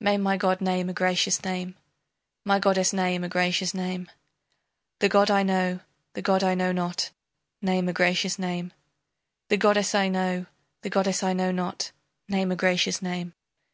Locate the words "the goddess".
9.50-9.94, 10.80-11.22